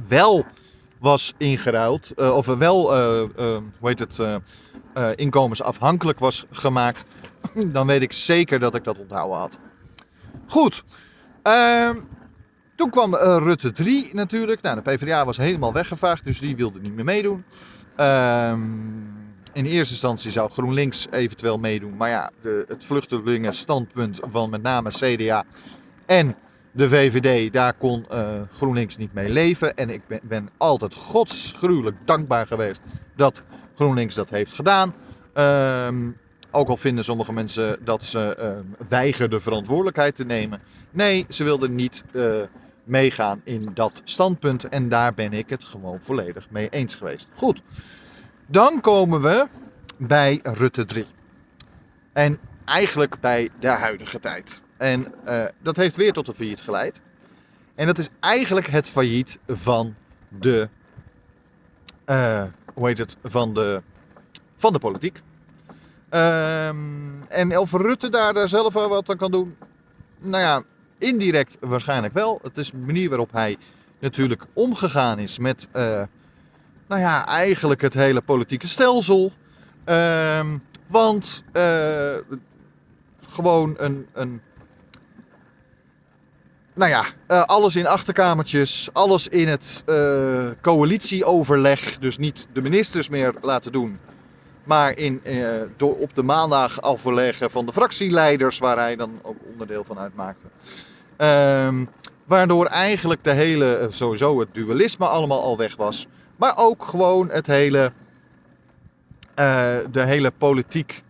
[0.08, 0.44] wel
[1.00, 4.20] was ingeruild, uh, of wel, uh, uh, hoe heet het,
[5.14, 7.04] inkomensafhankelijk was gemaakt,
[7.72, 9.58] dan weet ik zeker dat ik dat onthouden had.
[10.46, 10.84] Goed.
[11.42, 11.96] Ehm,
[12.76, 14.62] toen kwam Rutte 3 natuurlijk.
[14.62, 17.44] Nou, de PvdA was helemaal weggevaagd, dus die wilde niet meer meedoen.
[17.96, 18.60] Ehm,
[19.52, 21.96] in eerste instantie zou GroenLinks eventueel meedoen.
[21.96, 25.44] Maar ja, de, het vluchtelingenstandpunt van met name CDA
[26.06, 26.36] en
[26.78, 29.74] de VVD, daar kon uh, GroenLinks niet mee leven.
[29.74, 32.80] En ik ben, altijd godsgruwelijk dankbaar geweest
[33.16, 33.42] dat
[33.74, 34.94] GroenLinks dat heeft gedaan.
[35.34, 36.16] Um,
[36.50, 40.60] ook al vinden sommige mensen dat ze uh, weigerden verantwoordelijkheid te nemen.
[40.90, 42.40] Nee, ze wilden niet uh,
[42.84, 44.68] meegaan in dat standpunt.
[44.68, 47.28] En daar ben ik het gewoon volledig mee eens geweest.
[47.34, 47.62] Goed,
[48.46, 49.46] dan komen we
[49.96, 51.06] bij Rutte 3.
[52.12, 54.60] En eigenlijk bij de huidige tijd.
[54.78, 57.00] En uh, dat heeft weer tot een failliet geleid.
[57.74, 59.94] En dat is eigenlijk het failliet van
[60.28, 60.68] de.
[62.06, 62.42] Uh,
[62.74, 63.16] hoe heet het?
[63.22, 63.82] Van de,
[64.56, 65.22] van de politiek.
[66.10, 69.56] Um, en of Rutte daar, daar zelf wat aan kan doen.
[70.18, 70.62] Nou ja,
[70.98, 72.38] indirect waarschijnlijk wel.
[72.42, 73.56] Het is de manier waarop hij
[73.98, 75.68] natuurlijk omgegaan is met.
[75.76, 76.02] Uh,
[76.86, 79.32] nou ja, eigenlijk het hele politieke stelsel.
[79.84, 81.44] Um, want
[83.28, 84.40] gewoon een, een
[86.78, 91.98] nou ja, uh, alles in achterkamertjes, alles in het uh, coalitieoverleg.
[91.98, 93.98] Dus niet de ministers meer laten doen.
[94.64, 99.36] Maar in, uh, door op de maandag overleggen van de fractieleiders, waar hij dan ook
[99.50, 100.46] onderdeel van uitmaakte.
[101.66, 101.88] Um,
[102.24, 106.06] waardoor eigenlijk de hele, sowieso het dualisme allemaal al weg was.
[106.36, 107.92] Maar ook gewoon het hele,
[109.90, 111.02] de hele politiek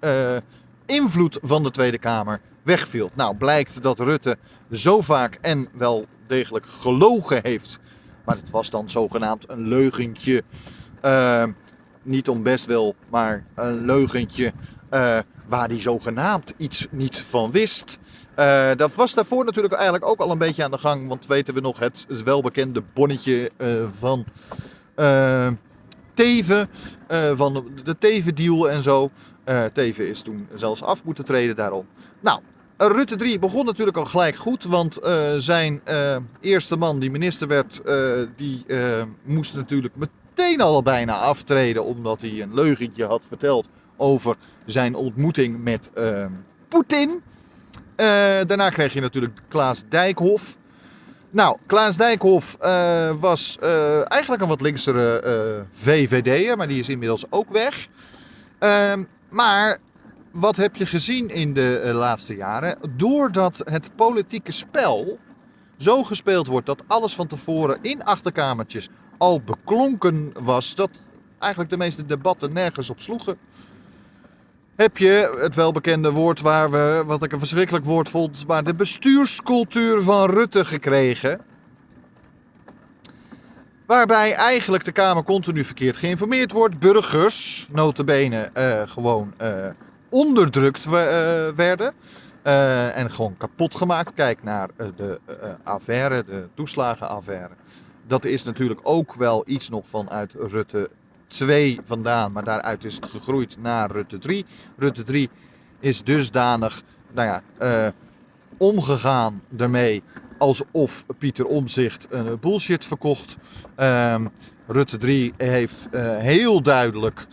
[0.86, 3.10] invloed van de Tweede Kamer wegviel.
[3.14, 4.36] Nou, blijkt dat Rutte
[4.70, 7.78] zo vaak en wel degelijk gelogen heeft.
[8.24, 10.42] Maar het was dan zogenaamd een leugentje.
[11.04, 11.44] Uh,
[12.02, 14.52] niet om best wel, maar een leugentje
[14.90, 17.98] uh, waar hij zogenaamd iets niet van wist.
[18.38, 21.08] Uh, dat was daarvoor natuurlijk eigenlijk ook al een beetje aan de gang.
[21.08, 23.50] Want weten we nog het welbekende bonnetje
[23.90, 24.24] van
[26.14, 26.68] Teven.
[27.34, 29.10] van de Teven-deal en zo.
[29.72, 31.86] Teven is toen zelfs af moeten treden daarom.
[32.20, 32.40] Nou,
[32.78, 37.48] Rutte 3 begon natuurlijk al gelijk goed, want uh, zijn uh, eerste man die minister
[37.48, 38.64] werd, uh, die
[39.24, 44.36] moest natuurlijk meteen al bijna aftreden omdat hij een leugentje had verteld over
[44.66, 45.90] zijn ontmoeting met
[46.68, 47.22] Poetin.
[48.46, 50.56] daarna kreeg je natuurlijk Klaas Dijkhoff.
[51.30, 52.56] Nou, Klaas Dijkhoff
[53.20, 53.56] was
[54.04, 57.88] eigenlijk een wat linksere VVD'er, maar die is inmiddels ook weg.
[58.58, 59.78] Ehm, maar
[60.38, 62.78] wat heb je gezien in de uh, laatste jaren?
[62.96, 65.18] Doordat het politieke spel
[65.76, 70.90] zo gespeeld wordt dat alles van tevoren in achterkamertjes al beklonken was, dat
[71.38, 73.38] eigenlijk de meeste debatten nergens op sloegen.
[74.76, 78.74] Heb je het welbekende woord waar we, wat ik een verschrikkelijk woord vond, maar de
[78.74, 81.40] bestuurscultuur van Rutte gekregen.
[83.86, 86.78] Waarbij eigenlijk de Kamer continu verkeerd geïnformeerd wordt.
[86.78, 89.66] Burgers, notabene, uh, gewoon uh,
[90.08, 90.92] onderdrukt uh,
[91.48, 91.94] werden.
[92.46, 94.14] Uh, en gewoon kapot gemaakt.
[94.14, 95.20] Kijk naar uh, de
[95.62, 97.54] affaire, de toeslagenaffaire.
[98.06, 100.90] Dat is natuurlijk ook wel iets nog vanuit Rutte
[101.26, 102.32] 2 vandaan.
[102.32, 104.44] Maar daaruit is het gegroeid naar Rutte 3.
[104.76, 105.30] Rutte 3
[105.80, 107.92] is dusdanig nou ja,
[108.56, 110.02] omgegaan daarmee
[110.38, 113.36] alsof Pieter Omzicht een bullshit verkocht.
[113.74, 114.26] Ehm,
[114.66, 117.26] Rutte 3 heeft heel duidelijk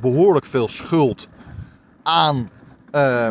[0.00, 1.28] behoorlijk veel schuld
[2.06, 2.50] aan.
[2.92, 3.28] Uh,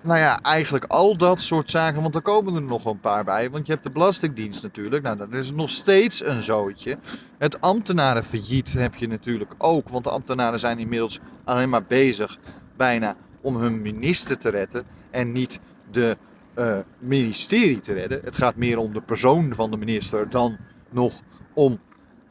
[0.00, 2.02] nou ja, eigenlijk al dat soort zaken.
[2.02, 3.50] Want er komen er nog een paar bij.
[3.50, 5.02] Want je hebt de Belastingdienst natuurlijk.
[5.02, 6.98] Nou, dat is nog steeds een zootje.
[7.38, 9.88] Het ambtenarenfailliet heb je natuurlijk ook.
[9.88, 12.38] Want de ambtenaren zijn inmiddels alleen maar bezig.
[12.76, 14.84] Bijna om hun minister te redden.
[15.10, 16.16] En niet de
[16.58, 18.20] uh, ministerie te redden.
[18.24, 20.56] Het gaat meer om de persoon van de minister dan
[20.90, 21.20] nog
[21.54, 21.78] om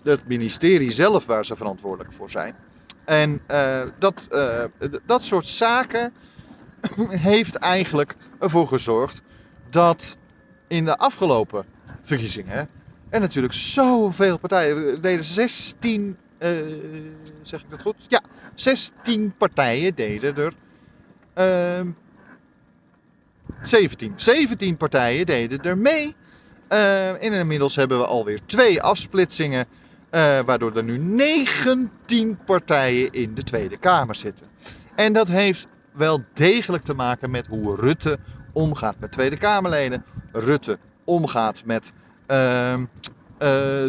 [0.03, 2.55] het ministerie zelf waar ze verantwoordelijk voor zijn.
[3.07, 4.63] En uh, dat, uh,
[5.05, 6.13] dat soort zaken
[7.31, 9.21] heeft eigenlijk ervoor gezorgd
[9.69, 10.17] dat
[10.67, 11.65] in de afgelopen
[12.01, 12.69] verkiezingen
[13.09, 16.49] er natuurlijk zoveel partijen deden 16, uh,
[17.41, 17.95] zeg ik dat goed?
[18.07, 18.21] Ja,
[18.53, 20.53] 16 partijen deden er
[21.33, 21.87] ehm,
[23.61, 24.13] 17.
[24.15, 26.15] 17 partijen deden er mee.
[26.67, 29.65] En inmiddels hebben we alweer twee afsplitsingen.
[30.11, 34.47] Uh, waardoor er nu 19 partijen in de Tweede Kamer zitten.
[34.95, 38.17] En dat heeft wel degelijk te maken met hoe Rutte
[38.53, 40.05] omgaat met Tweede Kamerleden.
[40.31, 41.93] Rutte omgaat met
[42.27, 42.73] uh,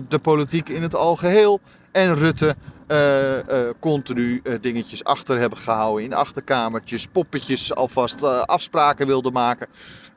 [0.08, 1.60] de politiek in het algeheel.
[1.92, 2.56] En Rutte
[2.88, 3.42] uh, uh,
[3.80, 9.66] continu dingetjes achter hebben gehouden in achterkamertjes, poppetjes alvast afspraken wilden maken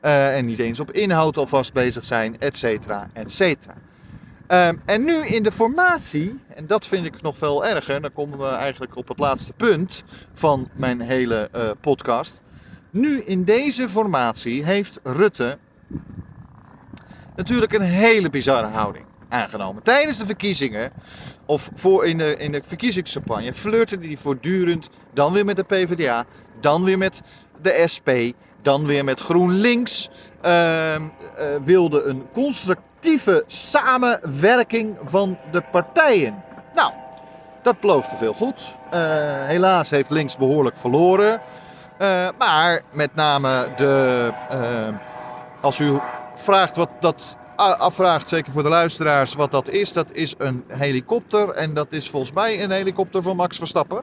[0.00, 3.74] en niet eens op inhoud alvast bezig zijn, et cetera, et cetera.
[4.52, 8.38] Ehm, en nu in de formatie, en dat vind ik nog veel erger, dan komen
[8.38, 12.40] we eigenlijk op het laatste punt van mijn hele podcast.
[12.90, 15.58] Nu in deze formatie heeft Rutte
[17.36, 19.82] natuurlijk een hele bizarre houding aangenomen.
[19.82, 20.92] Tijdens de verkiezingen,
[21.46, 26.24] of voor in de, in de verkiezingscampagne, flirte hij voortdurend dan weer met de PvdA,
[26.60, 27.20] dan weer met
[27.62, 28.10] de SP,
[28.62, 30.10] dan weer met GroenLinks.
[30.44, 30.96] Uh,
[31.64, 32.22] wilde een
[33.02, 36.42] constructieve samenwerking van de partijen.
[36.72, 36.92] Nou,
[37.62, 38.74] dat beloofde veel goed.
[38.84, 39.00] Uh,
[39.46, 41.40] helaas heeft links behoorlijk verloren.
[42.00, 44.30] Uh, maar met name de.
[44.52, 44.96] Uh,
[45.60, 45.98] als u
[46.34, 49.92] vraagt wat dat afvraagt, zeker voor de luisteraars, wat dat is.
[49.92, 51.50] Dat is een helikopter.
[51.50, 54.02] En dat is volgens mij een helikopter van Max Verstappen.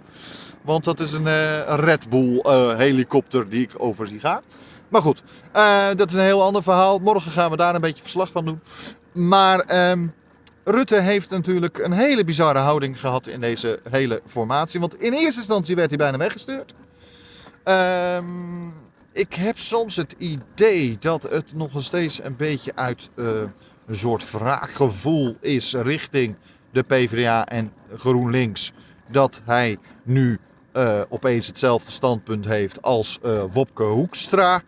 [0.62, 1.28] Want dat is een
[1.66, 2.42] Red Bull
[2.78, 4.42] helikopter die ik over zie gaan.
[4.90, 5.24] Maar goed,
[5.56, 7.00] uh, dat is een heel ander verhaal.
[7.00, 8.62] Morgen gaan we daar een beetje verslag van doen.
[9.14, 10.14] Maar um,
[10.64, 14.80] Rutte heeft natuurlijk een hele bizarre houding gehad in deze hele formatie.
[14.80, 16.74] Want in eerste instantie werd hij bijna weggestuurd.
[17.64, 18.74] Um,
[19.12, 23.42] ik heb soms het idee dat het nog steeds een beetje uit uh,
[23.88, 26.36] een soort wraakgevoel is richting
[26.72, 28.74] de PvdA en GroenLinks.
[29.12, 30.40] Dat hij nu
[30.74, 34.62] uh, opeens hetzelfde standpunt heeft als uh, Wopke Hoekstra.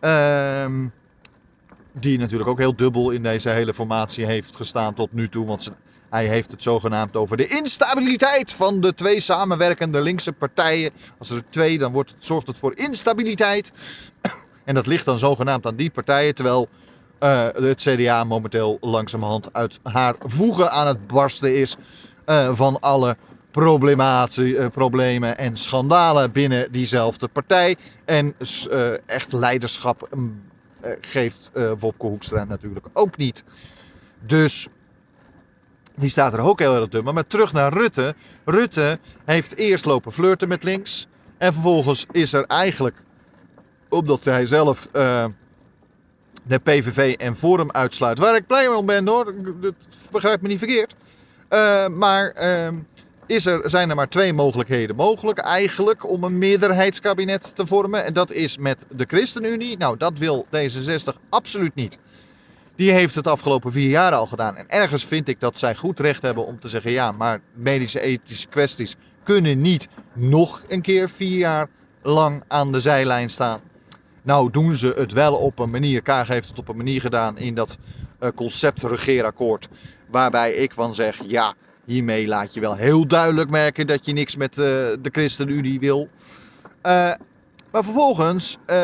[0.00, 0.66] Uh,
[1.92, 5.46] die natuurlijk ook heel dubbel in deze hele formatie heeft gestaan tot nu toe.
[5.46, 5.72] Want
[6.10, 10.90] hij heeft het zogenaamd over de instabiliteit van de twee samenwerkende linkse partijen.
[11.18, 13.72] Als er twee, dan wordt zorgt het voor instabiliteit.
[14.64, 16.34] En dat ligt dan zogenaamd aan die partijen.
[16.34, 16.68] Terwijl
[17.20, 21.76] uh, het CDA momenteel langzamerhand uit haar voegen aan het barsten is.
[22.52, 23.16] Van alle
[23.58, 27.76] problematie, uh, problemen en schandalen binnen diezelfde partij.
[28.04, 28.34] En
[29.06, 30.08] echt leiderschap
[31.00, 33.44] geeft Wopke Hoekstra natuurlijk ook niet.
[34.26, 34.68] Dus
[35.94, 37.04] die staat er ook heel erg dum.
[37.04, 38.14] Maar terug naar Rutte.
[38.44, 41.08] Rutte heeft eerst lopen flirten met links.
[41.38, 42.96] En vervolgens is er eigenlijk,
[43.88, 44.88] omdat hij zelf
[46.42, 48.18] de PVV en Forum uitsluit.
[48.18, 49.74] Waar ik blij om ben hoor, dat
[50.12, 50.94] begrijp me niet verkeerd.
[51.94, 52.68] Maar uh,
[53.28, 58.04] is er, zijn er maar twee mogelijkheden mogelijk eigenlijk om een meerderheidskabinet te vormen.
[58.04, 59.76] En dat is met de ChristenUnie.
[59.76, 61.98] Nou, dat wil D66 absoluut niet.
[62.76, 64.56] Die heeft het afgelopen vier jaar al gedaan.
[64.56, 68.00] En ergens vind ik dat zij goed recht hebben om te zeggen: ja, maar medische
[68.00, 71.68] ethische kwesties kunnen niet nog een keer vier jaar
[72.02, 73.60] lang aan de zijlijn staan.
[74.22, 76.02] Nou doen ze het wel op een manier.
[76.02, 77.78] Kaag heeft het op een manier gedaan in dat
[78.20, 79.68] uh, concept regeerakkoord.
[80.10, 81.54] Waarbij ik van zeg: ja,
[81.88, 86.08] hiermee laat je wel heel duidelijk merken dat je niks met uh, de ChristenUnie wil.
[86.86, 87.12] Uh,
[87.72, 88.76] maar vervolgens uh,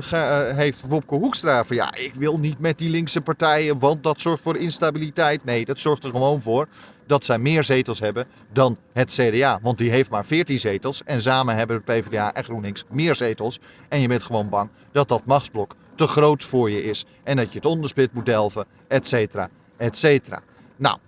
[0.00, 4.20] ga, heeft Wopke Hoekstra van ja, ik wil niet met die linkse partijen, want dat
[4.20, 5.44] zorgt voor instabiliteit.
[5.44, 6.68] Nee, dat zorgt er gewoon voor
[7.06, 9.58] dat zij meer zetels hebben dan het CDA.
[9.62, 13.58] Want die heeft maar 14 zetels en samen hebben de PvdA en GroenLinks meer zetels.
[13.88, 17.52] En je bent gewoon bang dat dat machtsblok te groot voor je is en dat
[17.52, 20.42] je het onderspit moet delven, et cetera, et cetera.
[20.76, 20.98] Nou,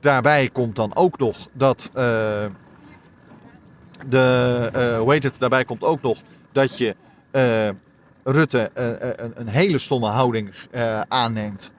[0.00, 1.90] daarbij komt dan ook nog dat
[4.08, 6.18] de, uh, hoe heet het, daarbij komt ook nog
[6.52, 6.96] dat je
[7.32, 7.68] uh,
[8.24, 10.50] Rutte een, een, hele stomme houding
[11.08, 11.70] aanneemt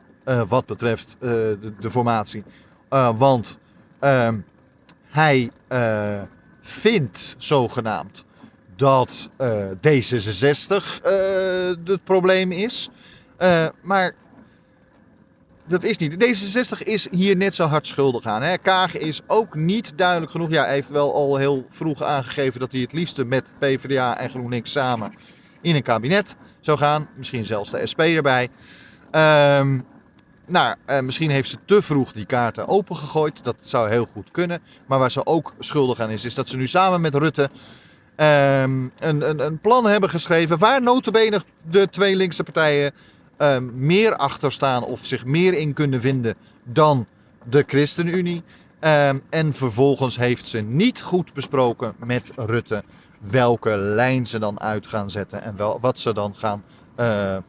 [0.47, 2.43] wat betreft de, de, formatie.
[3.15, 3.57] want
[3.99, 4.39] ehm,
[5.09, 5.51] hij
[6.61, 8.25] vindt zogenaamd
[8.75, 9.29] dat
[9.87, 11.03] D66
[11.83, 12.89] het probleem is.
[13.81, 14.13] maar
[15.67, 16.13] dat is niet.
[16.13, 18.41] D66 is hier net zo hard schuldig aan.
[18.41, 18.57] Hè.
[18.57, 20.49] Kaag is ook niet duidelijk genoeg.
[20.49, 24.29] Ja, hij heeft wel al heel vroeg aangegeven dat hij het liefste met PvdA en
[24.29, 25.11] GroenLinks samen
[25.61, 27.09] in een kabinet zou gaan.
[27.15, 28.49] Misschien zelfs de SP erbij.
[29.11, 29.85] Um,
[30.45, 33.43] nou, uh, misschien heeft ze te vroeg die kaarten opengegooid.
[33.43, 34.61] Dat zou heel goed kunnen.
[34.85, 38.91] Maar waar ze ook schuldig aan is, is dat ze nu samen met Rutte um,
[38.99, 40.57] een, een, een plan hebben geschreven.
[40.57, 42.91] Waar notabene de twee linkse partijen
[43.37, 47.05] uh, meer achter staan of zich meer in kunnen vinden dan
[47.43, 48.43] de ChristenUnie.
[48.79, 52.83] Ehm, en vervolgens heeft ze niet goed besproken met Rutte
[53.19, 56.63] welke lijn ze dan uit gaan zetten en wel, wat ze dan gaan
[56.95, 57.41] eh, eh,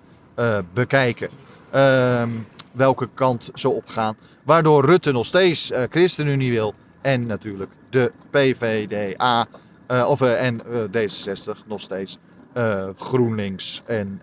[0.72, 1.28] bekijken.
[1.70, 2.30] Ehm,
[2.72, 4.16] welke kant ze op gaan.
[4.44, 9.46] Waardoor Rutte nog steeds uh, ChristenUnie wil en natuurlijk de PVDA
[10.06, 10.62] of, en
[10.96, 12.18] D66 nog steeds
[12.96, 14.22] GroenLinks en,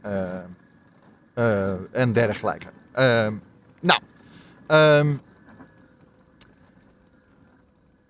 [1.91, 2.67] en dergelijke.
[2.91, 3.33] Ehm,
[3.79, 4.01] nou,
[4.67, 5.21] um,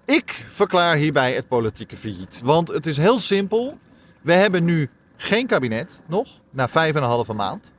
[0.06, 2.42] ik verklaar hierbij het politieke failliet.
[2.44, 3.78] Want het is heel simpel.
[4.22, 7.72] We hebben nu geen kabinet nog, na vijf en een halve maand.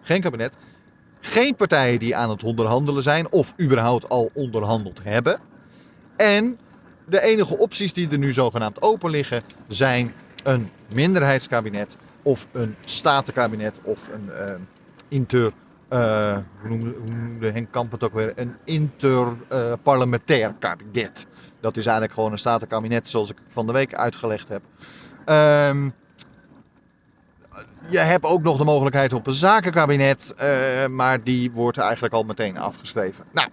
[0.00, 0.56] Geen kabinet.
[1.20, 5.40] Geen partijen die aan het onderhandelen zijn of überhaupt al onderhandeld hebben.
[6.16, 6.58] En
[7.04, 13.74] de enige opties die er nu zogenaamd open liggen zijn een minderheidskabinet of een statenkabinet
[13.82, 14.54] of een uh,
[15.12, 15.52] inter
[15.92, 18.32] uh, hoe, noemde, hoe, noemde, Henk Kamp het ook weer?
[18.36, 21.26] Een interparlementair kabinet.
[21.60, 24.62] Dat is eigenlijk gewoon een statenkabinet zoals ik van de week uitgelegd heb.
[25.26, 25.94] Um,
[27.88, 32.22] je hebt ook nog de mogelijkheid op een zakenkabinet, uh, maar die wordt eigenlijk al
[32.22, 33.24] meteen afgeschreven.
[33.32, 33.48] Nou,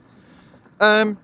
[0.78, 1.18] um,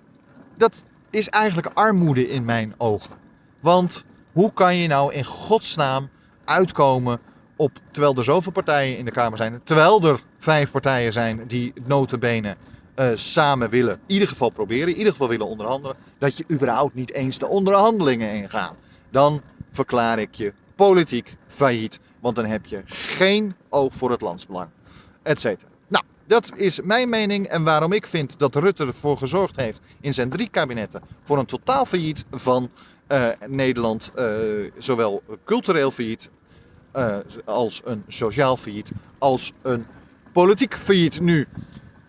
[0.58, 3.16] dat is eigenlijk armoede in mijn ogen.
[3.60, 6.10] Want hoe kan je nou in godsnaam
[6.46, 7.20] uitkomen
[7.56, 11.74] op, terwijl er zoveel partijen in de Kamer zijn, terwijl er vijf partijen zijn die
[11.86, 12.56] notabene
[12.96, 16.96] uh, samen willen, in ieder geval proberen, in ieder geval willen onderhandelen, dat je überhaupt
[16.96, 18.76] niet eens de onderhandelingen ingaan.
[19.10, 19.42] Dan
[19.72, 24.70] verklaar ik je politiek failliet, want dan heb je geen oog voor het landsbelang,
[25.24, 25.70] et cetera.
[25.88, 30.14] Nou, dat is mijn mening en waarom ik vind dat Rutte ervoor gezorgd heeft in
[30.14, 32.70] zijn drie kabinetten voor een totaal failliet van
[33.08, 36.30] uh, Nederland, uh, zowel cultureel failliet
[36.98, 39.86] uh, als een sociaal failliet, als een
[40.32, 41.48] politiek failliet nu.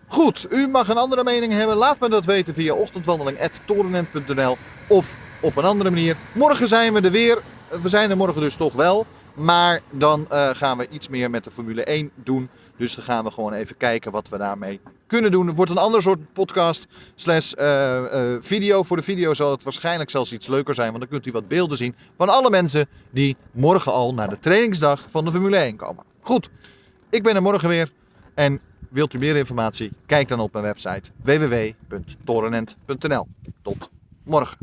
[0.07, 1.75] Goed, u mag een andere mening hebben.
[1.75, 4.57] Laat me dat weten via ochtendwandeling.torenent.nl
[4.87, 6.15] of op een andere manier.
[6.31, 7.41] Morgen zijn we er weer.
[7.81, 9.05] We zijn er morgen dus toch wel.
[9.37, 12.49] Maar dan uh, gaan we iets meer met de Formule 1 doen.
[12.77, 15.47] Dus dan gaan we gewoon even kijken wat we daarmee kunnen doen.
[15.47, 18.83] Het wordt een ander soort podcast slash uh, uh, video.
[18.83, 20.87] Voor de video zal het waarschijnlijk zelfs iets leuker zijn.
[20.87, 24.39] Want dan kunt u wat beelden zien van alle mensen die morgen al naar de
[24.39, 26.03] trainingsdag van de Formule 1 komen.
[26.21, 26.49] Goed,
[27.09, 27.91] ik ben er morgen weer.
[28.33, 29.91] En wilt u meer informatie?
[30.05, 33.27] Kijk dan op mijn website www.torenent.nl.
[33.61, 33.89] Tot
[34.23, 34.57] morgen.